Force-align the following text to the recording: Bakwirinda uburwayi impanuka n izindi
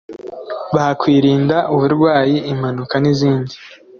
Bakwirinda 0.75 1.57
uburwayi 1.73 2.35
impanuka 2.51 2.95
n 3.03 3.05
izindi 3.13 3.55